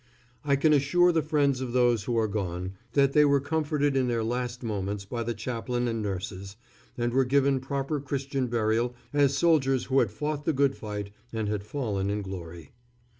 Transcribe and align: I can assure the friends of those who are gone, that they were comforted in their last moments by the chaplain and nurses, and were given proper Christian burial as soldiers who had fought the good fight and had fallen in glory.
I 0.43 0.55
can 0.55 0.73
assure 0.73 1.11
the 1.11 1.21
friends 1.21 1.61
of 1.61 1.73
those 1.73 2.05
who 2.05 2.17
are 2.17 2.27
gone, 2.27 2.73
that 2.93 3.13
they 3.13 3.23
were 3.23 3.39
comforted 3.39 3.95
in 3.95 4.07
their 4.07 4.23
last 4.23 4.63
moments 4.63 5.05
by 5.05 5.21
the 5.21 5.35
chaplain 5.35 5.87
and 5.87 6.01
nurses, 6.01 6.55
and 6.97 7.13
were 7.13 7.23
given 7.23 7.59
proper 7.59 7.99
Christian 7.99 8.47
burial 8.47 8.95
as 9.13 9.37
soldiers 9.37 9.83
who 9.83 9.99
had 9.99 10.09
fought 10.09 10.43
the 10.45 10.53
good 10.53 10.75
fight 10.75 11.11
and 11.31 11.47
had 11.49 11.61
fallen 11.63 12.09
in 12.09 12.23
glory. 12.23 12.71